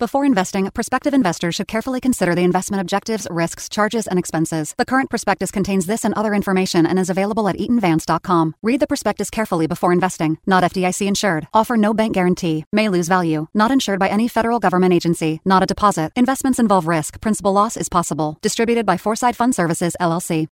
[0.00, 4.74] Before investing, prospective investors should carefully consider the investment objectives, risks, charges, and expenses.
[4.78, 8.54] The current prospectus contains this and other information and is available at eatonvance.com.
[8.62, 10.38] Read the prospectus carefully before investing.
[10.46, 11.48] Not FDIC insured.
[11.52, 12.64] Offer no bank guarantee.
[12.72, 13.48] May lose value.
[13.52, 15.42] Not insured by any federal government agency.
[15.44, 16.12] Not a deposit.
[16.16, 17.20] Investments involve risk.
[17.20, 18.38] Principal loss is possible.
[18.40, 20.48] Distributed by Foreside Fund Services, LLC.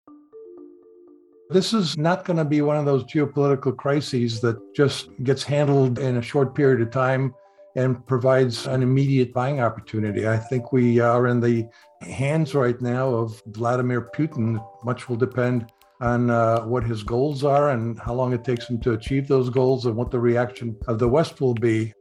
[1.48, 5.98] This is not going to be one of those geopolitical crises that just gets handled
[5.98, 7.32] in a short period of time
[7.78, 10.26] and provides an immediate buying opportunity.
[10.26, 11.64] I think we are in the
[12.00, 14.58] hands right now of Vladimir Putin.
[14.84, 15.70] Much will depend
[16.00, 19.48] on uh, what his goals are and how long it takes him to achieve those
[19.48, 21.94] goals and what the reaction of the West will be.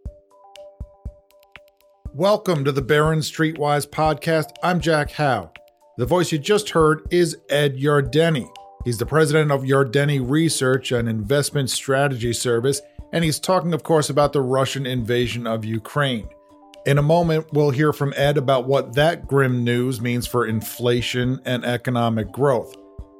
[2.11, 4.55] Welcome to the Barron's Streetwise podcast.
[4.63, 5.51] I'm Jack Hough.
[5.97, 8.49] The voice you just heard is Ed Yardeni.
[8.83, 14.09] He's the president of Yardeni Research, an investment strategy service and he's talking, of course,
[14.09, 16.29] about the Russian invasion of Ukraine.
[16.85, 21.41] In a moment, we'll hear from Ed about what that grim news means for inflation
[21.45, 22.75] and economic growth,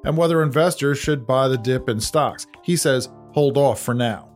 [0.05, 2.47] and whether investors should buy the dip in stocks.
[2.63, 4.29] He says, hold off for now.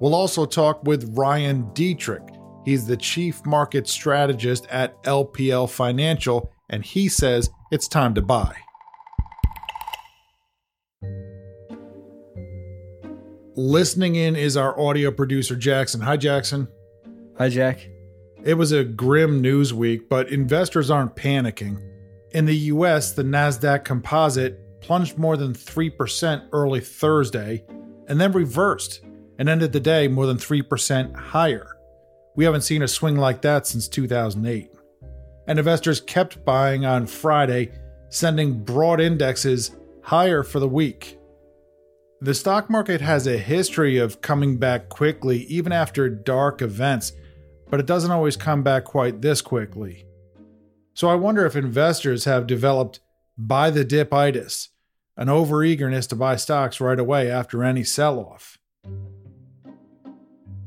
[0.00, 2.28] We'll also talk with Ryan Detrick.
[2.64, 8.56] He's the chief market strategist at LPL Financial, and he says it's time to buy.
[13.58, 16.02] Listening in is our audio producer, Jackson.
[16.02, 16.68] Hi, Jackson.
[17.38, 17.88] Hi, Jack.
[18.44, 21.80] It was a grim news week, but investors aren't panicking.
[22.32, 27.64] In the US, the NASDAQ composite plunged more than 3% early Thursday
[28.08, 29.00] and then reversed
[29.38, 31.78] and ended the day more than 3% higher.
[32.34, 34.70] We haven't seen a swing like that since 2008.
[35.46, 37.72] And investors kept buying on Friday,
[38.10, 39.70] sending broad indexes
[40.02, 41.15] higher for the week.
[42.22, 47.12] The stock market has a history of coming back quickly, even after dark events,
[47.68, 50.06] but it doesn't always come back quite this quickly.
[50.94, 53.00] So I wonder if investors have developed
[53.36, 54.68] buy the dipitis,
[55.18, 58.58] an overeagerness to buy stocks right away after any sell off.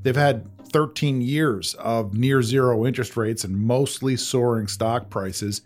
[0.04, 5.64] They've had 13 years of near zero interest rates and mostly soaring stock prices.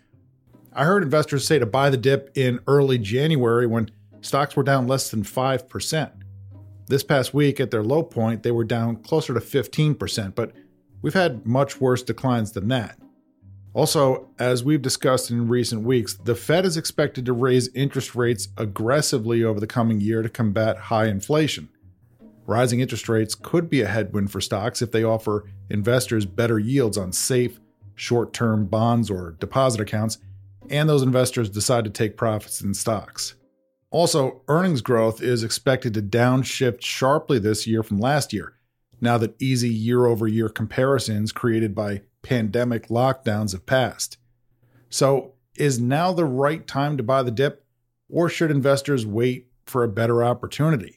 [0.72, 3.90] I heard investors say to buy the dip in early January when
[4.24, 6.10] stocks were down less than 5%.
[6.86, 10.52] This past week, at their low point, they were down closer to 15%, but
[11.02, 12.98] we've had much worse declines than that.
[13.72, 18.48] Also, as we've discussed in recent weeks, the Fed is expected to raise interest rates
[18.56, 21.68] aggressively over the coming year to combat high inflation.
[22.46, 26.98] Rising interest rates could be a headwind for stocks if they offer investors better yields
[26.98, 27.58] on safe,
[27.94, 30.18] short term bonds or deposit accounts,
[30.70, 33.34] and those investors decide to take profits in stocks.
[33.94, 38.54] Also, earnings growth is expected to downshift sharply this year from last year,
[39.00, 44.18] now that easy year over year comparisons created by pandemic lockdowns have passed.
[44.90, 47.64] So, is now the right time to buy the dip,
[48.08, 50.96] or should investors wait for a better opportunity?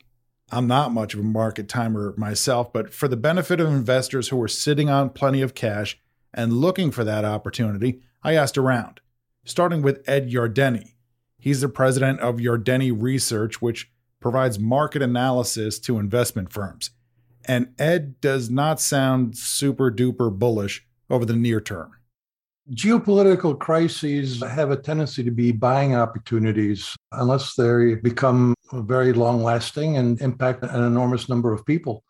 [0.52, 4.42] I'm not much of a market timer myself, but for the benefit of investors who
[4.42, 6.00] are sitting on plenty of cash
[6.34, 9.02] and looking for that opportunity, I asked around,
[9.46, 10.94] starting with Ed Yardeni
[11.40, 16.92] He's the president of Yardeni Research, which provides market analysis to investment firms.
[17.46, 21.92] And Ed does not sound super duper bullish over the near term.
[22.72, 29.96] Geopolitical crises have a tendency to be buying opportunities unless they become very long lasting
[29.96, 32.04] and impact an enormous number of people.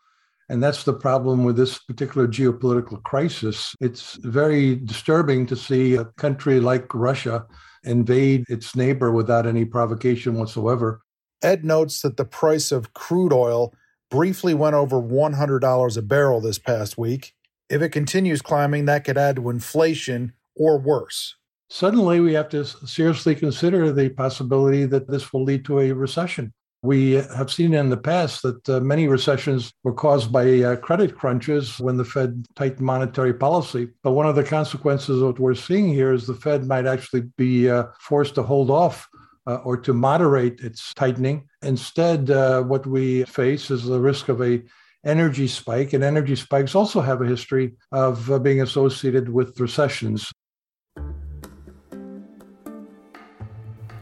[0.50, 3.76] And that's the problem with this particular geopolitical crisis.
[3.82, 7.46] It's very disturbing to see a country like Russia
[7.84, 11.02] invade its neighbor without any provocation whatsoever.
[11.42, 13.74] Ed notes that the price of crude oil
[14.10, 17.34] briefly went over $100 a barrel this past week.
[17.70, 21.36] If it continues climbing, that could add to inflation or worse.
[21.70, 26.54] Suddenly, we have to seriously consider the possibility that this will lead to a recession.
[26.88, 31.18] We have seen in the past that uh, many recessions were caused by uh, credit
[31.18, 33.90] crunches when the Fed tightened monetary policy.
[34.04, 37.24] But one of the consequences of what we're seeing here is the Fed might actually
[37.38, 39.06] be uh, forced to hold off
[39.48, 41.50] uh, or to moderate its tightening.
[41.62, 44.64] Instead, uh, what we face is the risk of a
[45.04, 50.32] energy spike, and energy spikes also have a history of uh, being associated with recessions.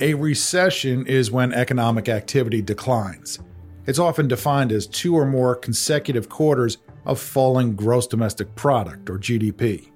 [0.02, 3.40] A recession is when economic activity declines.
[3.86, 9.18] It's often defined as two or more consecutive quarters of falling gross domestic product, or
[9.18, 9.92] GDP.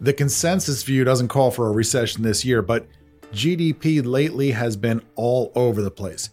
[0.00, 2.88] The consensus view doesn't call for a recession this year, but
[3.32, 6.30] GDP lately has been all over the place.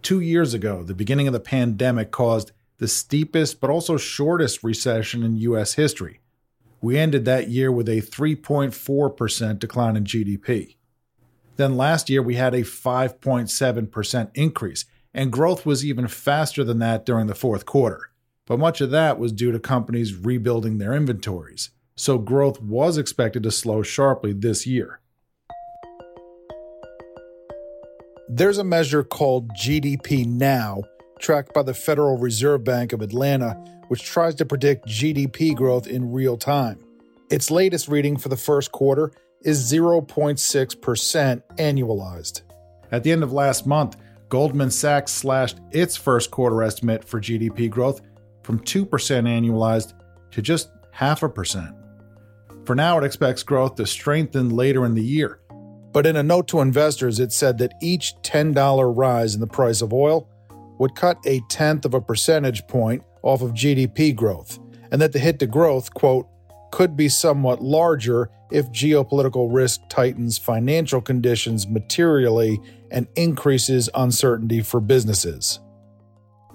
[0.00, 5.24] Two years ago, the beginning of the pandemic caused the steepest but also shortest recession
[5.24, 5.74] in U.S.
[5.74, 6.20] history.
[6.80, 10.76] We ended that year with a 3.4% decline in GDP.
[11.56, 17.06] Then last year, we had a 5.7% increase, and growth was even faster than that
[17.06, 18.10] during the fourth quarter.
[18.46, 23.42] But much of that was due to companies rebuilding their inventories, so growth was expected
[23.42, 25.00] to slow sharply this year.
[28.28, 30.82] There's a measure called GDP Now,
[31.18, 33.54] tracked by the Federal Reserve Bank of Atlanta,
[33.88, 36.80] which tries to predict GDP growth in real time.
[37.30, 39.10] Its latest reading for the first quarter
[39.42, 42.42] is 0.6% annualized.
[42.92, 43.96] At the end of last month,
[44.28, 48.00] Goldman Sachs slashed its first quarter estimate for GDP growth
[48.42, 49.92] from 2% annualized
[50.32, 51.74] to just half a percent.
[52.64, 55.40] For now, it expects growth to strengthen later in the year.
[55.92, 59.80] But in a note to investors, it said that each $10 rise in the price
[59.80, 60.28] of oil
[60.78, 64.58] would cut a tenth of a percentage point off of GDP growth,
[64.90, 66.26] and that the hit to growth, quote,
[66.76, 74.78] could be somewhat larger if geopolitical risk tightens financial conditions materially and increases uncertainty for
[74.78, 75.58] businesses.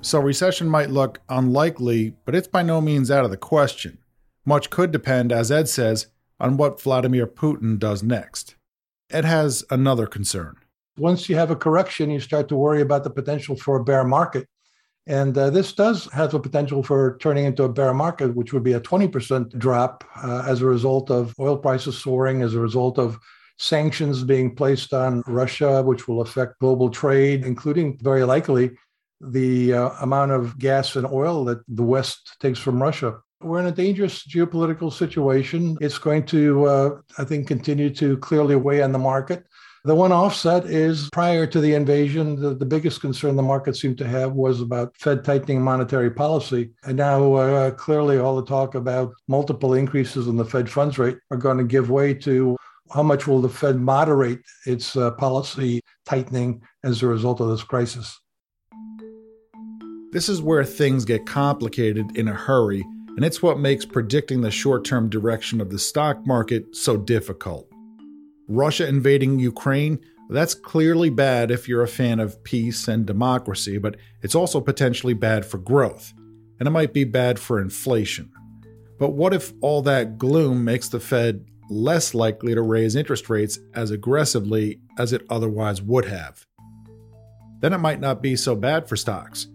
[0.01, 3.97] So, recession might look unlikely, but it's by no means out of the question.
[4.45, 6.05] Much could depend, as Ed says,
[6.39, 8.53] on what Vladimir Putin does next.
[9.09, 10.57] Ed has another concern.
[10.99, 14.03] Once you have a correction, you start to worry about the potential for a bear
[14.03, 14.45] market.
[15.07, 18.63] And uh, this does have a potential for turning into a bear market, which would
[18.63, 22.99] be a 20% drop uh, as a result of oil prices soaring, as a result
[22.99, 23.17] of
[23.57, 28.71] sanctions being placed on Russia, which will affect global trade, including very likely
[29.21, 33.19] the uh, amount of gas and oil that the West takes from Russia.
[33.41, 35.77] We're in a dangerous geopolitical situation.
[35.81, 39.45] It's going to, uh, I think, continue to clearly weigh on the market.
[39.83, 43.97] The one offset is prior to the invasion, the, the biggest concern the market seemed
[43.97, 46.69] to have was about Fed tightening monetary policy.
[46.83, 51.17] And now, uh, clearly, all the talk about multiple increases in the Fed funds rate
[51.31, 52.55] are going to give way to
[52.93, 57.63] how much will the Fed moderate its uh, policy tightening as a result of this
[57.63, 58.19] crisis.
[60.11, 62.85] This is where things get complicated in a hurry,
[63.15, 67.70] and it's what makes predicting the short term direction of the stock market so difficult.
[68.51, 69.99] Russia invading Ukraine,
[70.29, 75.13] that's clearly bad if you're a fan of peace and democracy, but it's also potentially
[75.13, 76.13] bad for growth,
[76.59, 78.31] and it might be bad for inflation.
[78.99, 83.59] But what if all that gloom makes the Fed less likely to raise interest rates
[83.73, 86.45] as aggressively as it otherwise would have?
[87.59, 89.47] Then it might not be so bad for stocks.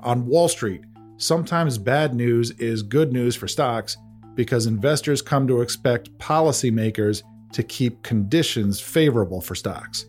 [0.00, 0.82] On Wall Street,
[1.16, 3.96] sometimes bad news is good news for stocks
[4.34, 7.22] because investors come to expect policymakers
[7.52, 10.06] to keep conditions favorable for stocks.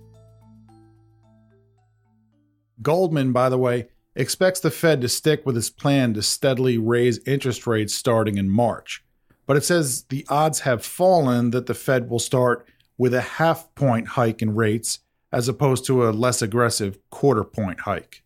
[2.81, 7.19] Goldman, by the way, expects the Fed to stick with its plan to steadily raise
[7.25, 9.03] interest rates starting in March.
[9.45, 12.67] But it says the odds have fallen that the Fed will start
[12.97, 14.99] with a half point hike in rates
[15.31, 18.23] as opposed to a less aggressive quarter point hike.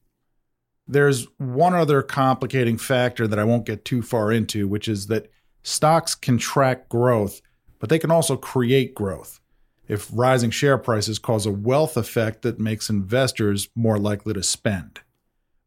[0.87, 5.31] There's one other complicating factor that I won't get too far into, which is that
[5.63, 7.41] stocks can track growth
[7.79, 9.39] but they can also create growth
[9.87, 14.99] if rising share prices cause a wealth effect that makes investors more likely to spend.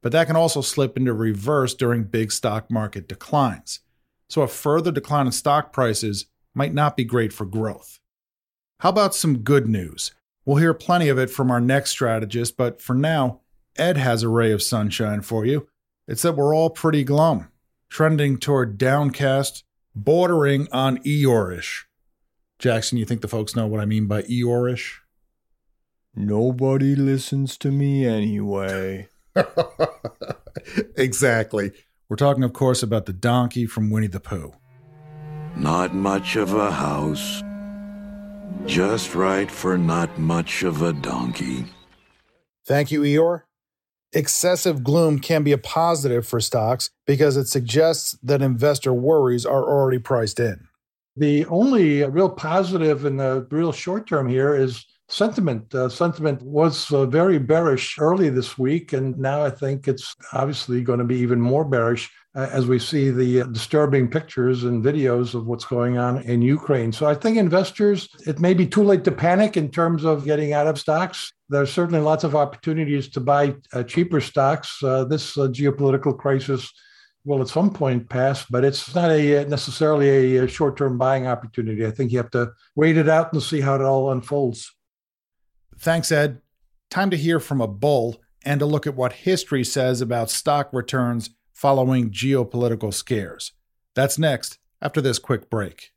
[0.03, 3.81] But that can also slip into reverse during big stock market declines.
[4.29, 7.99] So a further decline in stock prices might not be great for growth.
[8.81, 10.13] How about some good news?
[10.45, 13.41] We'll hear plenty of it from our next strategist, but for now,
[13.77, 15.69] Ed has a ray of sunshine for you.
[16.09, 17.49] It's that we're all pretty glum,
[17.89, 19.65] trending toward downcast,
[19.95, 21.87] bordering on Eeyore-ish.
[22.61, 25.01] Jackson, you think the folks know what I mean by Eeyore-ish?
[26.15, 29.09] Nobody listens to me anyway.
[30.97, 31.73] exactly.
[32.11, 34.53] We're talking, of course, about the donkey from Winnie the Pooh.
[35.57, 37.43] Not much of a house.
[38.67, 41.65] Just right for not much of a donkey.
[42.67, 43.45] Thank you, Eeyore.
[44.13, 49.65] Excessive gloom can be a positive for stocks because it suggests that investor worries are
[49.65, 50.67] already priced in.
[51.17, 55.75] The only real positive in the real short term here is sentiment.
[55.75, 60.83] Uh, sentiment was uh, very bearish early this week, and now I think it's obviously
[60.83, 65.35] going to be even more bearish uh, as we see the disturbing pictures and videos
[65.35, 66.93] of what's going on in Ukraine.
[66.93, 70.53] So I think investors, it may be too late to panic in terms of getting
[70.53, 71.33] out of stocks.
[71.49, 74.81] There's certainly lots of opportunities to buy uh, cheaper stocks.
[74.83, 76.73] Uh, this uh, geopolitical crisis
[77.25, 81.27] will at some point pass, but it's not a uh, necessarily a, a short-term buying
[81.27, 81.87] opportunity.
[81.87, 84.75] I think you have to wait it out and see how it all unfolds.
[85.79, 86.41] Thanks, Ed.
[86.91, 90.71] Time to hear from a bull and to look at what history says about stock
[90.73, 93.53] returns following geopolitical scares.
[93.95, 95.91] That's next after this quick break.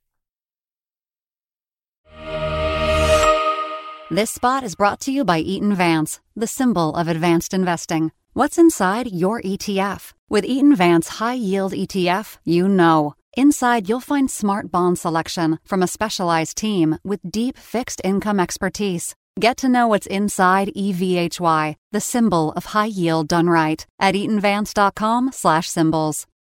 [4.12, 8.12] This spot is brought to you by Eaton Vance, the symbol of advanced investing.
[8.36, 10.12] What's inside your ETF?
[10.28, 13.14] With Eaton Vance High Yield ETF, you know.
[13.38, 19.14] Inside, you'll find smart bond selection from a specialized team with deep fixed income expertise.
[19.40, 26.26] Get to know what's inside EVHY, the symbol of high yield done right, at eatonvance.com/symbols.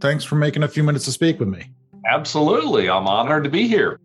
[0.00, 1.66] Thanks for making a few minutes to speak with me.
[2.06, 2.88] Absolutely.
[2.88, 4.00] I'm honored to be here.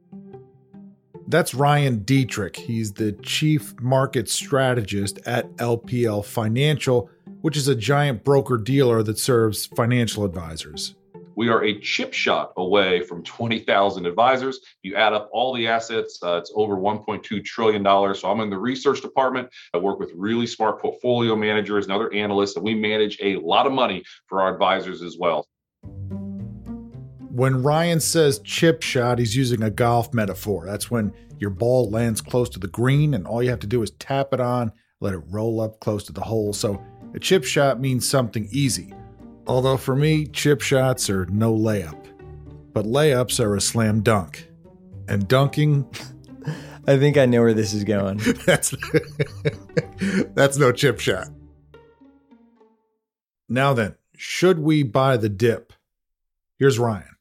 [1.28, 2.56] That's Ryan Detrick.
[2.56, 7.10] He's the chief market strategist at LPL Financial,
[7.42, 10.96] which is a giant broker dealer that serves financial advisors.
[11.36, 14.60] We are a chip shot away from 20,000 advisors.
[14.84, 17.84] You add up all the assets, uh, it's over $1.2 trillion.
[18.16, 19.50] So I'm in the research department.
[19.74, 23.66] I work with really smart portfolio managers and other analysts, and we manage a lot
[23.66, 25.46] of money for our advisors as well.
[27.36, 30.66] When Ryan says chip shot, he's using a golf metaphor.
[30.66, 33.84] That's when your ball lands close to the green and all you have to do
[33.84, 36.54] is tap it on, let it roll up close to the hole.
[36.54, 36.82] So
[37.14, 38.94] a chip shot means something easy.
[39.48, 42.06] Although for me, chip shots are no layup,
[42.72, 44.48] but layups are a slam dunk.
[45.10, 45.94] And dunking.
[46.88, 48.16] I think I know where this is going.
[48.46, 48.74] that's,
[50.34, 51.28] that's no chip shot.
[53.50, 55.74] Now then, should we buy the dip?
[56.58, 57.15] Here's Ryan.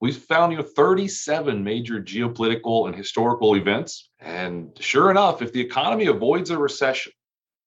[0.00, 4.10] We found you know 37 major geopolitical and historical events.
[4.20, 7.12] And sure enough, if the economy avoids a recession,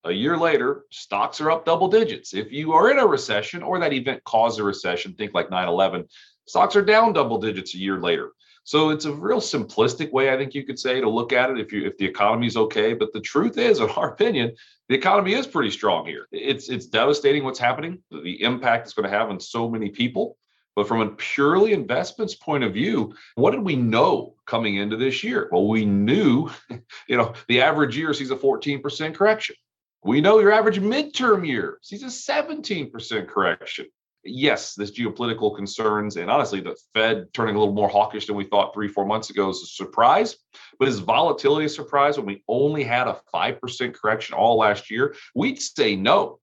[0.05, 2.33] a year later, stocks are up double digits.
[2.33, 5.67] If you are in a recession or that event caused a recession, think like 9
[5.67, 6.07] 11,
[6.47, 8.31] stocks are down double digits a year later.
[8.63, 11.59] So it's a real simplistic way, I think you could say, to look at it
[11.59, 12.93] if you if the economy is okay.
[12.93, 14.55] But the truth is, in our opinion,
[14.89, 16.27] the economy is pretty strong here.
[16.31, 20.37] It's it's devastating what's happening, the impact it's going to have on so many people.
[20.79, 25.25] But from a purely investments point of view, what did we know coming into this
[25.25, 25.49] year?
[25.51, 26.49] Well, we knew,
[27.09, 29.57] you know, the average year sees a 14% correction.
[30.05, 33.87] We know your average midterm year sees a 17% correction.
[34.23, 38.45] Yes, this geopolitical concerns and honestly, the Fed turning a little more hawkish than we
[38.45, 40.37] thought three, four months ago is a surprise.
[40.79, 45.13] But is volatility a surprise when we only had a 5% correction all last year?
[45.35, 46.39] We'd say no.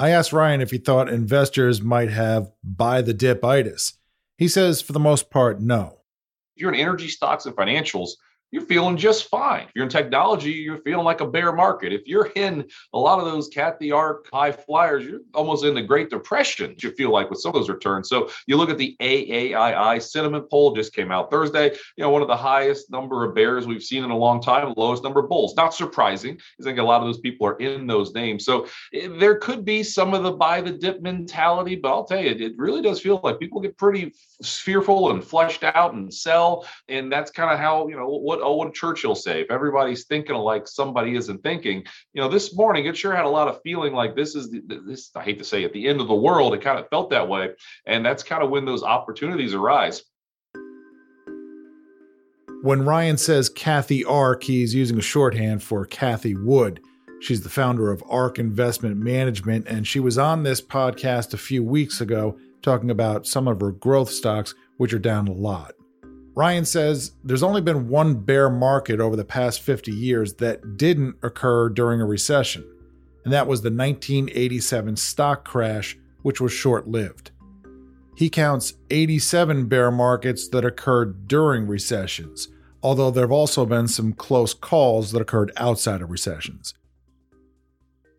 [0.00, 3.94] I asked Ryan if he thought investors might have buy the dip itis.
[4.36, 5.98] He says, for the most part, no.
[6.54, 8.10] If you're in energy stocks and financials,
[8.50, 9.64] you're feeling just fine.
[9.64, 11.92] If you're in technology, you're feeling like a bear market.
[11.92, 15.82] If you're in a lot of those Cathie Ark high flyers, you're almost in the
[15.82, 18.08] Great Depression, you feel like with some of those returns.
[18.08, 22.22] So you look at the AAII sentiment poll just came out Thursday, you know, one
[22.22, 25.28] of the highest number of bears we've seen in a long time, lowest number of
[25.28, 25.54] bulls.
[25.56, 28.44] Not surprising, because I think a lot of those people are in those names.
[28.44, 32.20] So eh, there could be some of the buy the dip mentality, but I'll tell
[32.20, 36.66] you, it really does feel like people get pretty fearful and flushed out and sell.
[36.88, 39.40] And that's kind of how, you know, what what oh what Churchill say?
[39.40, 43.30] If everybody's thinking like somebody isn't thinking, you know, this morning it sure had a
[43.30, 45.10] lot of feeling like this is the, this.
[45.14, 46.54] I hate to say at the end of the world.
[46.54, 47.50] It kind of felt that way,
[47.86, 50.02] and that's kind of when those opportunities arise.
[52.62, 56.80] When Ryan says Cathie Ark, he's using a shorthand for Cathie Wood.
[57.20, 61.62] She's the founder of Ark Investment Management, and she was on this podcast a few
[61.62, 65.74] weeks ago talking about some of her growth stocks, which are down a lot.
[66.38, 71.16] Ryan says there's only been one bear market over the past 50 years that didn't
[71.20, 72.64] occur during a recession,
[73.24, 77.32] and that was the 1987 stock crash, which was short lived.
[78.16, 82.46] He counts 87 bear markets that occurred during recessions,
[82.84, 86.72] although there have also been some close calls that occurred outside of recessions.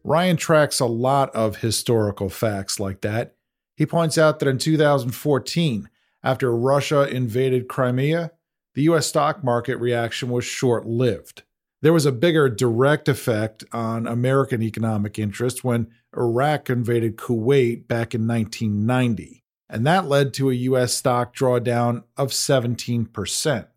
[0.04, 3.36] Ryan tracks a lot of historical facts like that.
[3.78, 5.88] He points out that in 2014,
[6.24, 8.32] After Russia invaded Crimea,
[8.76, 11.44] the US stock market reaction was short lived.
[11.82, 18.14] There was a bigger direct effect on American economic interest when Iraq invaded Kuwait back
[18.14, 23.68] in 1990, and that led to a US stock drawdown of 17%.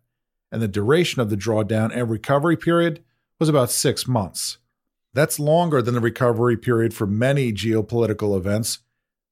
[0.51, 3.03] And the duration of the drawdown and recovery period
[3.39, 4.57] was about six months.
[5.13, 8.79] That's longer than the recovery period for many geopolitical events.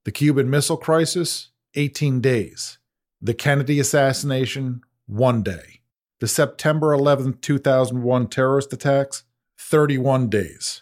[0.06, 2.78] The Cuban Missile Crisis, 18 days.
[3.24, 5.82] The Kennedy assassination, one day
[6.22, 9.24] the September 11, 2001 terrorist attacks,
[9.60, 10.82] 31 days.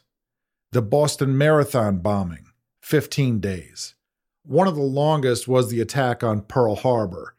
[0.71, 2.45] The Boston Marathon bombing,
[2.81, 3.95] 15 days.
[4.43, 7.35] One of the longest was the attack on Pearl Harbor.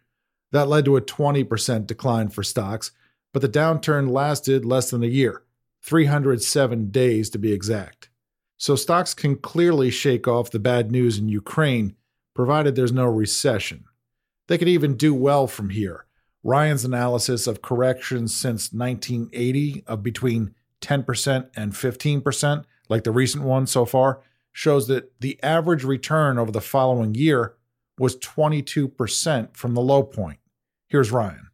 [0.52, 2.90] That led to a 20% decline for stocks,
[3.32, 5.44] but the downturn lasted less than a year
[5.82, 8.10] 307 days to be exact.
[8.58, 11.96] So stocks can clearly shake off the bad news in Ukraine,
[12.34, 13.84] provided there's no recession.
[14.50, 16.06] They could even do well from here
[16.42, 23.68] Ryan's analysis of corrections since 1980 of between 10% and 15%, like the recent one
[23.68, 27.54] so far, shows that the average return over the following year
[27.96, 30.40] was 22% from the low point.
[30.88, 31.49] Here's Ryan.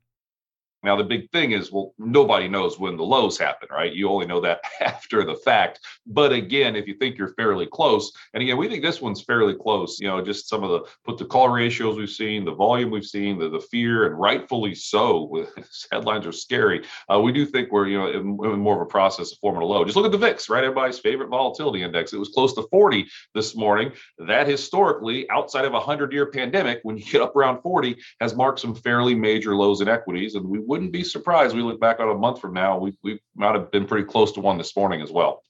[0.86, 3.92] Now, the big thing is, well, nobody knows when the lows happen, right?
[3.92, 5.80] You only know that after the fact.
[6.06, 9.54] But again, if you think you're fairly close, and again, we think this one's fairly
[9.54, 12.90] close, you know, just some of the put the call ratios we've seen, the volume
[12.90, 15.52] we've seen, the, the fear, and rightfully so, with
[15.90, 16.84] headlines are scary.
[17.12, 18.18] Uh, we do think we're, you know, in,
[18.52, 19.84] in, more of a process of forming a low.
[19.84, 20.62] Just look at the VIX, right?
[20.62, 22.12] Everybody's favorite volatility index.
[22.12, 23.90] It was close to 40 this morning.
[24.18, 28.36] That historically, outside of a 100 year pandemic, when you get up around 40, has
[28.36, 30.36] marked some fairly major lows in equities.
[30.36, 32.94] And we would wouldn't be surprised we look back on a month from now, we,
[33.02, 35.42] we might have been pretty close to one this morning as well.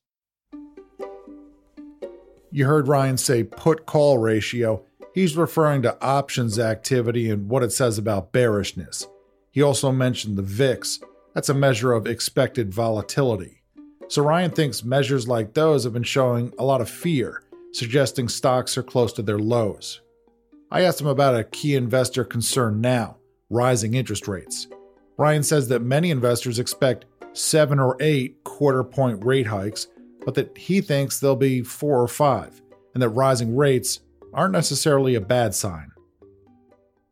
[2.53, 4.85] You heard Ryan say put call ratio.
[5.15, 9.09] He's referring to options activity and what it says about bearishness.
[9.51, 11.01] He also mentioned the VIX.
[11.35, 13.63] That's a measure of expected volatility.
[14.07, 17.43] So Ryan thinks measures like those have been showing a lot of fear,
[17.73, 20.03] suggesting stocks are close to their lows.
[20.71, 23.17] I asked him about a key investor concern now
[23.51, 24.69] rising interest rates.
[25.19, 29.89] Ryan says that many investors expect seven or eight quarter point rate hikes,
[30.25, 32.61] but that he thinks there'll be four or five,
[32.95, 34.01] and that rising rates
[34.35, 35.91] aren't necessarily a bad sign.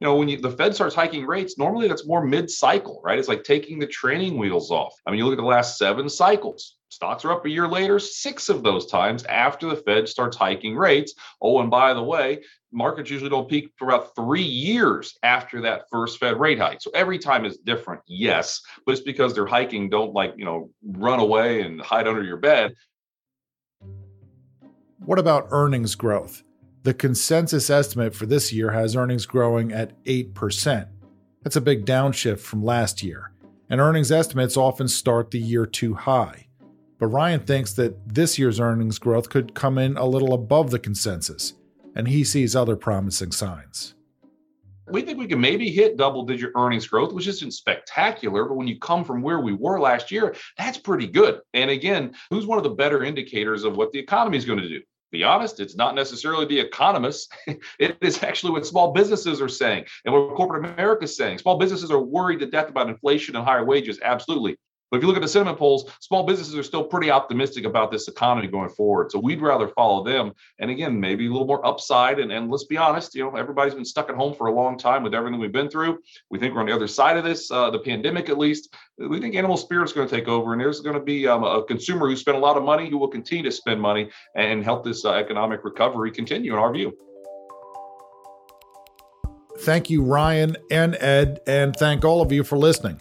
[0.04, 3.18] Know, when you, the Fed starts hiking rates, normally that's more mid cycle, right?
[3.18, 4.92] It's like taking the training wheels off.
[5.06, 7.98] I mean, you look at the last seven cycles, stocks are up a year later,
[7.98, 11.14] six of those times after the Fed starts hiking rates.
[11.40, 15.84] Oh, and by the way, markets usually don't peak for about three years after that
[15.90, 16.82] first Fed rate hike.
[16.82, 19.88] So every time is different, yes, but it's because they're hiking.
[19.88, 22.74] Don't like, you know, run away and hide under your bed.
[24.98, 26.42] What about earnings growth?
[26.84, 30.86] The consensus estimate for this year has earnings growing at 8%.
[31.42, 33.32] That's a big downshift from last year,
[33.70, 36.46] and earnings estimates often start the year too high.
[36.98, 40.78] But Ryan thinks that this year's earnings growth could come in a little above the
[40.78, 41.54] consensus
[41.94, 43.94] and he sees other promising signs.
[44.90, 48.68] We think we can maybe hit double digit earnings growth, which isn't spectacular, but when
[48.68, 51.40] you come from where we were last year, that's pretty good.
[51.54, 54.68] And again, who's one of the better indicators of what the economy is going to
[54.68, 54.82] do?
[55.14, 57.28] Be honest, it's not necessarily the economists.
[57.78, 61.38] it is actually what small businesses are saying and what corporate America is saying.
[61.38, 64.00] Small businesses are worried to death about inflation and higher wages.
[64.02, 64.56] Absolutely.
[64.94, 67.90] But if you look at the sentiment polls, small businesses are still pretty optimistic about
[67.90, 69.10] this economy going forward.
[69.10, 70.32] So we'd rather follow them.
[70.60, 72.20] And again, maybe a little more upside.
[72.20, 74.78] And, and let's be honest, you know, everybody's been stuck at home for a long
[74.78, 75.98] time with everything we've been through.
[76.30, 78.72] We think we're on the other side of this, uh, the pandemic at least.
[78.96, 81.42] We think animal spirit's are going to take over, and there's going to be um,
[81.42, 84.62] a consumer who spent a lot of money who will continue to spend money and
[84.62, 86.96] help this uh, economic recovery continue, in our view.
[89.58, 93.00] Thank you, Ryan and Ed, and thank all of you for listening.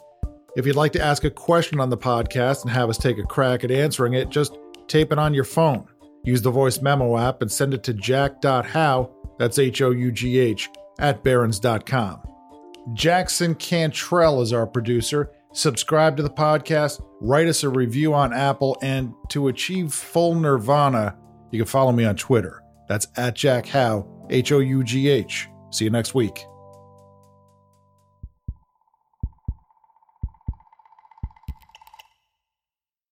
[0.55, 3.23] If you'd like to ask a question on the podcast and have us take a
[3.23, 5.87] crack at answering it, just tape it on your phone.
[6.23, 10.37] Use the voice memo app and send it to jack.hough, that's H O U G
[10.37, 12.21] H, at barrons.com.
[12.93, 15.31] Jackson Cantrell is our producer.
[15.53, 21.15] Subscribe to the podcast, write us a review on Apple, and to achieve full nirvana,
[21.51, 22.61] you can follow me on Twitter.
[22.87, 25.47] That's at Jack Hough, H O U G H.
[25.71, 26.45] See you next week.